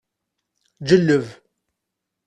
Ǧelleb! 0.87 1.25